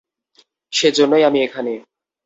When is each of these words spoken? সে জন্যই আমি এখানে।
সে 0.73 0.87
জন্যই 0.91 1.23
আমি 1.23 1.39
এখানে। 1.43 1.73